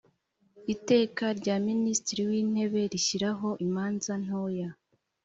[0.73, 4.69] iteka rya minisitiri w intebe rishyiraho imanza ntoya